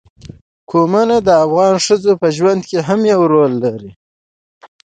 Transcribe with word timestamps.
قومونه 0.69 1.15
د 1.27 1.29
افغان 1.45 1.75
ښځو 1.85 2.11
په 2.21 2.27
ژوند 2.37 2.61
کې 2.69 2.79
هم 2.87 2.99
یو 3.13 3.21
رول 3.33 3.53
لري. 3.63 3.91